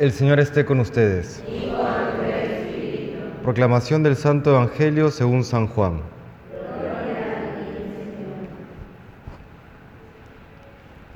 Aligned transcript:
El 0.00 0.10
Señor 0.10 0.40
esté 0.40 0.64
con 0.64 0.80
ustedes. 0.80 1.40
Proclamación 3.44 4.02
del 4.02 4.16
Santo 4.16 4.50
Evangelio 4.50 5.12
según 5.12 5.44
San 5.44 5.68
Juan. 5.68 6.00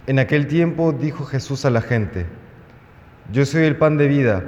En 0.06 0.21
aquel 0.21 0.46
tiempo 0.46 0.93
dijo 0.93 1.25
Jesús 1.25 1.64
a 1.64 1.71
la 1.71 1.80
gente, 1.80 2.27
Yo 3.33 3.45
soy 3.45 3.64
el 3.64 3.74
pan 3.74 3.99
de 3.99 4.06
vida, 4.06 4.44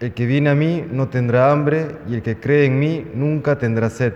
el 0.00 0.12
que 0.12 0.26
viene 0.26 0.50
a 0.50 0.54
mí 0.54 0.84
no 0.90 1.08
tendrá 1.08 1.50
hambre 1.50 1.96
y 2.10 2.14
el 2.16 2.20
que 2.20 2.38
cree 2.38 2.66
en 2.66 2.78
mí 2.78 3.06
nunca 3.14 3.56
tendrá 3.56 3.88
sed. 3.88 4.12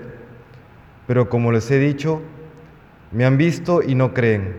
Pero 1.07 1.31
como 1.31 1.51
les 1.51 1.71
he 1.71 1.79
dicho, 1.79 2.21
me 3.11 3.25
han 3.25 3.39
visto 3.39 3.83
y 3.83 3.95
no 3.95 4.13
creen. 4.13 4.55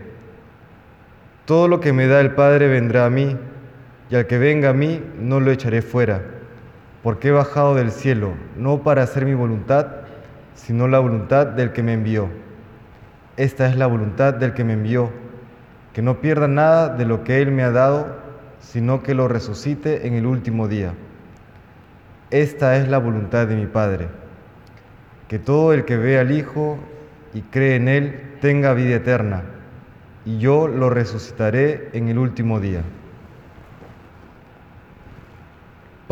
Todo 1.44 1.68
lo 1.68 1.78
que 1.78 1.92
me 1.92 2.08
da 2.08 2.20
el 2.20 2.34
Padre 2.34 2.66
vendrá 2.66 3.06
a 3.06 3.10
mí, 3.10 3.36
y 4.12 4.14
al 4.14 4.26
que 4.26 4.36
venga 4.36 4.68
a 4.68 4.74
mí 4.74 5.02
no 5.18 5.40
lo 5.40 5.50
echaré 5.50 5.80
fuera, 5.80 6.20
porque 7.02 7.28
he 7.28 7.30
bajado 7.30 7.74
del 7.74 7.90
cielo, 7.90 8.34
no 8.58 8.82
para 8.82 9.02
hacer 9.02 9.24
mi 9.24 9.32
voluntad, 9.32 9.86
sino 10.54 10.86
la 10.86 10.98
voluntad 10.98 11.46
del 11.46 11.72
que 11.72 11.82
me 11.82 11.94
envió. 11.94 12.28
Esta 13.38 13.66
es 13.66 13.74
la 13.74 13.86
voluntad 13.86 14.34
del 14.34 14.52
que 14.52 14.64
me 14.64 14.74
envió, 14.74 15.10
que 15.94 16.02
no 16.02 16.20
pierda 16.20 16.46
nada 16.46 16.90
de 16.90 17.06
lo 17.06 17.24
que 17.24 17.40
Él 17.40 17.52
me 17.52 17.62
ha 17.62 17.70
dado, 17.70 18.18
sino 18.60 19.02
que 19.02 19.14
lo 19.14 19.28
resucite 19.28 20.06
en 20.06 20.12
el 20.12 20.26
último 20.26 20.68
día. 20.68 20.92
Esta 22.30 22.76
es 22.76 22.88
la 22.88 22.98
voluntad 22.98 23.46
de 23.46 23.56
mi 23.56 23.64
Padre, 23.64 24.08
que 25.26 25.38
todo 25.38 25.72
el 25.72 25.86
que 25.86 25.96
ve 25.96 26.18
al 26.18 26.32
Hijo 26.32 26.78
y 27.32 27.40
cree 27.40 27.76
en 27.76 27.88
Él 27.88 28.20
tenga 28.42 28.74
vida 28.74 28.96
eterna, 28.96 29.44
y 30.26 30.36
yo 30.36 30.68
lo 30.68 30.90
resucitaré 30.90 31.88
en 31.94 32.08
el 32.08 32.18
último 32.18 32.60
día. 32.60 32.82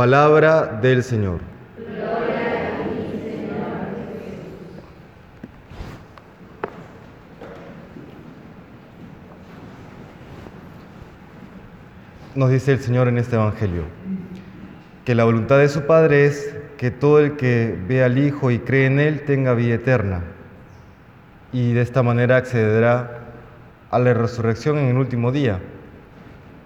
Palabra 0.00 0.78
del 0.80 1.02
Señor. 1.02 1.40
Nos 12.34 12.50
dice 12.50 12.72
el 12.72 12.80
Señor 12.80 13.08
en 13.08 13.18
este 13.18 13.36
Evangelio 13.36 13.82
que 15.04 15.14
la 15.14 15.24
voluntad 15.24 15.58
de 15.58 15.68
su 15.68 15.82
Padre 15.82 16.24
es 16.24 16.56
que 16.78 16.90
todo 16.90 17.18
el 17.18 17.36
que 17.36 17.78
ve 17.86 18.02
al 18.02 18.16
Hijo 18.16 18.50
y 18.50 18.60
cree 18.60 18.86
en 18.86 19.00
Él 19.00 19.26
tenga 19.26 19.52
vida 19.52 19.74
eterna 19.74 20.22
y 21.52 21.74
de 21.74 21.82
esta 21.82 22.02
manera 22.02 22.38
accederá 22.38 23.18
a 23.90 23.98
la 23.98 24.14
resurrección 24.14 24.78
en 24.78 24.86
el 24.86 24.96
último 24.96 25.30
día. 25.30 25.60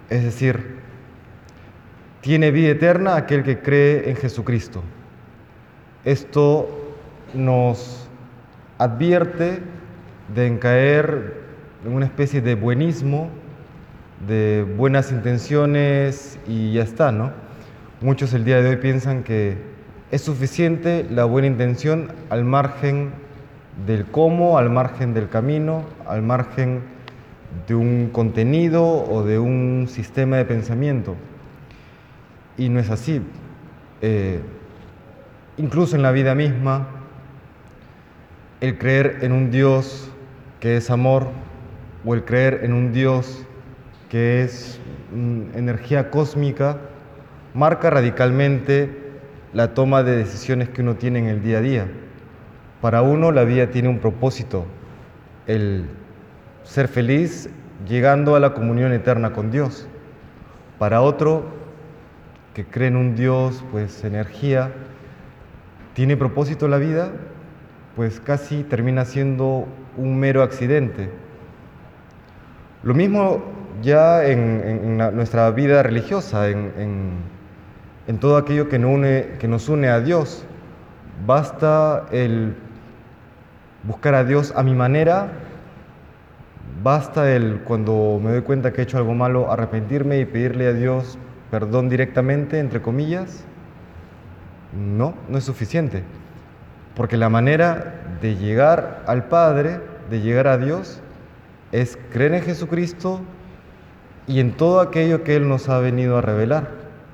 Es 0.09 0.23
decir, 0.23 0.84
tiene 2.25 2.49
vida 2.49 2.69
eterna 2.69 3.17
aquel 3.17 3.43
que 3.43 3.59
cree 3.59 4.09
en 4.09 4.15
Jesucristo. 4.15 4.81
Esto 6.05 6.95
nos 7.35 8.09
advierte 8.79 9.59
de 10.33 10.57
caer 10.57 11.35
en 11.85 11.93
una 11.93 12.07
especie 12.07 12.41
de 12.41 12.55
buenismo, 12.55 13.29
de 14.27 14.65
buenas 14.75 15.11
intenciones 15.11 16.39
y 16.47 16.73
ya 16.73 16.81
está, 16.81 17.11
¿no? 17.11 17.29
Muchos 18.01 18.33
el 18.33 18.43
día 18.43 18.59
de 18.59 18.69
hoy 18.69 18.77
piensan 18.77 19.21
que 19.21 19.57
es 20.09 20.21
suficiente 20.21 21.05
la 21.07 21.25
buena 21.25 21.47
intención 21.47 22.07
al 22.31 22.43
margen 22.43 23.11
del 23.85 24.03
cómo, 24.03 24.57
al 24.57 24.71
margen 24.71 25.13
del 25.13 25.29
camino, 25.29 25.83
al 26.07 26.23
margen 26.23 26.81
de 27.67 27.75
un 27.75 28.09
contenido 28.11 28.83
o 28.83 29.23
de 29.23 29.37
un 29.37 29.85
sistema 29.87 30.37
de 30.37 30.45
pensamiento. 30.45 31.15
Y 32.57 32.69
no 32.69 32.79
es 32.79 32.89
así. 32.89 33.21
Eh, 34.01 34.39
incluso 35.57 35.95
en 35.95 36.01
la 36.01 36.11
vida 36.11 36.35
misma, 36.35 36.87
el 38.61 38.77
creer 38.77 39.19
en 39.21 39.31
un 39.31 39.51
Dios 39.51 40.09
que 40.59 40.77
es 40.77 40.89
amor 40.89 41.27
o 42.05 42.13
el 42.13 42.23
creer 42.23 42.61
en 42.63 42.73
un 42.73 42.93
Dios 42.93 43.45
que 44.09 44.43
es 44.43 44.79
mm, 45.13 45.57
energía 45.57 46.09
cósmica, 46.09 46.77
marca 47.53 47.89
radicalmente 47.89 49.05
la 49.53 49.73
toma 49.73 50.03
de 50.03 50.15
decisiones 50.15 50.69
que 50.69 50.81
uno 50.81 50.95
tiene 50.95 51.19
en 51.19 51.27
el 51.27 51.43
día 51.43 51.59
a 51.59 51.61
día. 51.61 51.87
Para 52.81 53.01
uno 53.01 53.31
la 53.31 53.43
vida 53.43 53.71
tiene 53.71 53.89
un 53.89 53.99
propósito, 53.99 54.65
el 55.47 55.85
ser 56.63 56.87
feliz 56.87 57.49
llegando 57.87 58.35
a 58.35 58.39
la 58.39 58.53
comunión 58.53 58.91
eterna 58.93 59.33
con 59.33 59.51
Dios. 59.51 59.87
Para 60.77 61.01
otro, 61.01 61.45
que 62.55 62.63
cree 62.63 62.87
en 62.87 62.95
un 62.95 63.15
Dios, 63.15 63.65
pues 63.69 64.05
energía, 64.05 64.71
tiene 65.93 66.15
propósito 66.15 66.69
la 66.69 66.77
vida, 66.77 67.11
pues 67.97 68.21
casi 68.21 68.63
termina 68.63 69.03
siendo 69.03 69.67
un 69.97 70.17
mero 70.17 70.41
accidente. 70.41 71.09
Lo 72.83 72.93
mismo 72.93 73.43
ya 73.81 74.25
en, 74.25 74.97
nuestra 74.97 75.51
vida 75.51 75.83
religiosa, 75.83 76.49
en, 76.49 77.17
todo 78.21 78.37
aquello 78.37 78.69
que, 78.69 79.35
que 79.37 79.47
nos 79.49 79.67
une 79.67 79.89
a 79.89 79.99
Dios. 79.99 80.45
Basta 81.25 82.05
el 82.11 82.55
buscar 83.83 84.15
a 84.15 84.23
Dios 84.23 84.53
a 84.55 84.63
mi 84.63 84.73
manera, 84.73 85.27
basta 86.81 87.35
el 87.35 87.59
cuando 87.65 88.17
me 88.23 88.31
doy 88.31 88.41
cuenta 88.43 88.71
que 88.71 88.79
he 88.79 88.83
hecho 88.85 88.97
algo 88.97 89.13
malo, 89.13 89.51
arrepentirme 89.51 90.19
y 90.19 90.25
pedirle 90.25 90.67
a 90.67 90.73
Dios 90.73 91.17
perdón 91.51 91.89
directamente, 91.89 92.59
entre 92.59 92.81
comillas, 92.81 93.43
no, 94.73 95.15
no 95.29 95.37
es 95.37 95.43
suficiente. 95.43 96.03
Porque 96.95 97.17
la 97.17 97.29
manera 97.29 98.17
de 98.21 98.35
llegar 98.35 99.03
al 99.07 99.25
Padre, 99.25 99.79
de 100.09 100.21
llegar 100.21 100.47
a 100.47 100.57
Dios, 100.57 101.01
es 101.71 101.97
creer 102.11 102.33
en 102.33 102.43
Jesucristo 102.43 103.21
y 104.27 104.39
en 104.39 104.53
todo 104.53 104.79
aquello 104.79 105.23
que 105.23 105.35
Él 105.35 105.47
nos 105.47 105.69
ha 105.69 105.79
venido 105.79 106.17
a 106.17 106.21
revelar, 106.21 106.69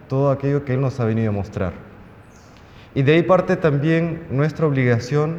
todo 0.08 0.32
aquello 0.32 0.66
que 0.66 0.76
Él 0.76 0.82
nos 0.82 1.00
ha 1.00 1.06
venido 1.06 1.30
a 1.30 1.34
mostrar. 1.34 1.74
Y 2.94 3.04
de 3.04 3.14
ahí 3.14 3.24
parte 3.24 3.56
también 3.56 4.24
nuestra 4.30 4.68
obligación 4.68 5.38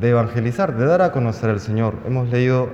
de 0.00 0.10
evangelizar, 0.10 0.76
de 0.76 0.86
dar 0.86 1.02
a 1.02 1.12
conocer 1.12 1.50
al 1.50 1.60
Señor. 1.60 1.94
Hemos 2.06 2.28
leído 2.28 2.70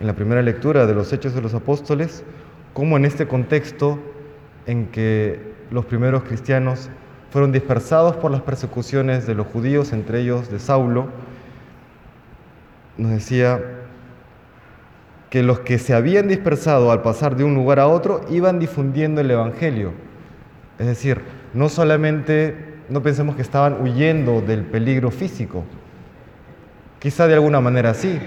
en 0.00 0.06
la 0.06 0.14
primera 0.14 0.42
lectura 0.42 0.86
de 0.86 0.94
los 0.94 1.12
Hechos 1.12 1.34
de 1.34 1.40
los 1.40 1.54
Apóstoles 1.54 2.24
cómo 2.72 2.96
en 2.96 3.04
este 3.04 3.26
contexto 3.26 3.98
en 4.66 4.86
que 4.86 5.40
los 5.70 5.84
primeros 5.86 6.22
cristianos 6.24 6.90
fueron 7.30 7.52
dispersados 7.52 8.16
por 8.16 8.30
las 8.30 8.42
persecuciones 8.42 9.26
de 9.26 9.34
los 9.34 9.46
judíos, 9.46 9.92
entre 9.92 10.20
ellos 10.20 10.50
de 10.50 10.58
Saulo, 10.58 11.08
nos 12.98 13.10
decía 13.10 13.58
que 15.30 15.42
los 15.42 15.60
que 15.60 15.78
se 15.78 15.94
habían 15.94 16.28
dispersado 16.28 16.92
al 16.92 17.00
pasar 17.00 17.36
de 17.36 17.44
un 17.44 17.54
lugar 17.54 17.80
a 17.80 17.86
otro 17.86 18.20
iban 18.28 18.58
difundiendo 18.58 19.22
el 19.22 19.30
Evangelio. 19.30 19.92
Es 20.78 20.86
decir, 20.86 21.22
no 21.54 21.70
solamente, 21.70 22.54
no 22.90 23.02
pensemos 23.02 23.34
que 23.34 23.42
estaban 23.42 23.80
huyendo 23.80 24.42
del 24.42 24.64
peligro 24.64 25.10
físico, 25.10 25.64
quizá 26.98 27.26
de 27.26 27.34
alguna 27.34 27.62
manera 27.62 27.94
sí, 27.94 28.18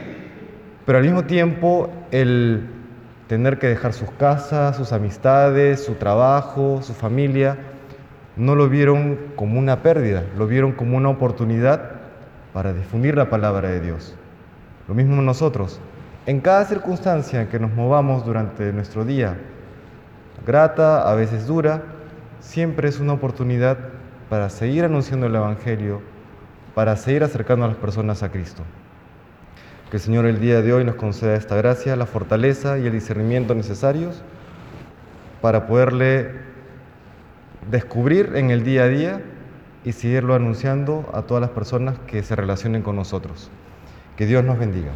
pero 0.85 0.97
al 0.97 1.03
mismo 1.03 1.25
tiempo 1.25 1.91
el 2.09 2.74
tener 3.27 3.57
que 3.59 3.67
dejar 3.67 3.93
sus 3.93 4.09
casas, 4.11 4.75
sus 4.75 4.91
amistades, 4.91 5.83
su 5.83 5.95
trabajo, 5.95 6.81
su 6.81 6.93
familia, 6.93 7.57
no 8.35 8.55
lo 8.55 8.69
vieron 8.69 9.17
como 9.35 9.59
una 9.59 9.81
pérdida, 9.81 10.23
lo 10.37 10.47
vieron 10.47 10.73
como 10.73 10.97
una 10.97 11.09
oportunidad 11.09 11.91
para 12.53 12.73
difundir 12.73 13.15
la 13.15 13.29
palabra 13.29 13.69
de 13.69 13.79
Dios. 13.79 14.15
Lo 14.87 14.93
mismo 14.93 15.21
nosotros, 15.21 15.79
en 16.25 16.41
cada 16.41 16.65
circunstancia 16.65 17.41
en 17.41 17.47
que 17.47 17.59
nos 17.59 17.73
movamos 17.73 18.25
durante 18.25 18.71
nuestro 18.73 19.05
día, 19.05 19.37
grata, 20.45 21.09
a 21.09 21.15
veces 21.15 21.47
dura, 21.47 21.83
siempre 22.39 22.89
es 22.89 22.99
una 22.99 23.13
oportunidad 23.13 23.77
para 24.29 24.49
seguir 24.49 24.85
anunciando 24.85 25.27
el 25.27 25.35
Evangelio, 25.35 26.01
para 26.73 26.95
seguir 26.97 27.23
acercando 27.23 27.65
a 27.65 27.69
las 27.69 27.77
personas 27.77 28.21
a 28.21 28.29
Cristo. 28.29 28.63
Que 29.95 29.99
el 29.99 30.03
Señor 30.03 30.25
el 30.25 30.41
día 30.41 30.61
de 30.61 30.73
hoy 30.73 30.83
nos 30.83 30.95
conceda 30.95 31.35
esta 31.35 31.55
gracia, 31.55 31.95
la 31.95 32.05
fortaleza 32.05 32.77
y 32.77 32.85
el 32.85 32.91
discernimiento 32.91 33.55
necesarios 33.55 34.23
para 35.39 35.67
poderle 35.67 36.31
descubrir 37.71 38.33
en 38.35 38.51
el 38.51 38.65
día 38.65 38.83
a 38.83 38.87
día 38.89 39.21
y 39.85 39.93
seguirlo 39.93 40.35
anunciando 40.35 41.09
a 41.13 41.21
todas 41.21 41.39
las 41.39 41.51
personas 41.51 41.97
que 42.07 42.23
se 42.23 42.35
relacionen 42.35 42.81
con 42.81 42.97
nosotros. 42.97 43.49
Que 44.17 44.25
Dios 44.25 44.43
nos 44.43 44.59
bendiga. 44.59 44.91